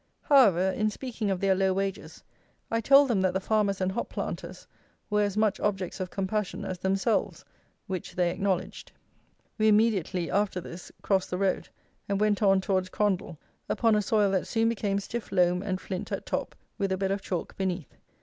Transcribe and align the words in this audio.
However, 0.23 0.71
in 0.71 0.89
speaking 0.89 1.29
of 1.29 1.39
their 1.41 1.53
low 1.53 1.73
wages, 1.73 2.23
I 2.71 2.81
told 2.81 3.07
them 3.07 3.21
that 3.21 3.35
the 3.35 3.39
farmers 3.39 3.79
and 3.79 3.91
hop 3.91 4.09
planters 4.09 4.65
were 5.11 5.21
as 5.21 5.37
much 5.37 5.59
objects 5.59 5.99
of 5.99 6.09
compassion 6.09 6.65
as 6.65 6.79
themselves, 6.79 7.45
which 7.85 8.15
they 8.15 8.31
acknowledged. 8.31 8.91
We 9.59 9.67
immediately, 9.67 10.31
alter 10.31 10.59
this, 10.59 10.91
crossed 11.03 11.29
the 11.29 11.37
road, 11.37 11.69
and 12.09 12.19
went 12.19 12.41
on 12.41 12.61
towards 12.61 12.89
Crondall 12.89 13.37
upon 13.69 13.93
a 13.95 14.01
soil 14.01 14.31
that 14.31 14.47
soon 14.47 14.69
became 14.69 14.99
stiff 14.99 15.31
loam 15.31 15.61
and 15.61 15.79
flint 15.79 16.11
at 16.11 16.25
top 16.25 16.55
with 16.79 16.91
a 16.91 16.97
bed 16.97 17.11
of 17.11 17.21
chalk 17.21 17.55
beneath. 17.55 17.95